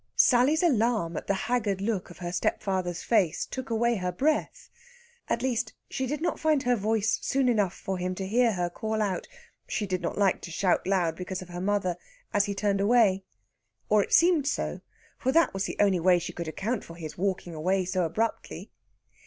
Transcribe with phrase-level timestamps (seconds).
[0.15, 4.67] Sally's alarm at the haggard look of her stepfather's face took away her breath;
[5.27, 8.67] at least, she did not find her voice soon enough for him to hear her
[8.67, 9.27] call out
[9.67, 11.97] she did not like to shout loud because of her mother
[12.33, 13.23] as he turned away.
[13.89, 14.81] Or it seemed so,
[15.19, 18.71] for that was the only way she could account for his walking away so abruptly.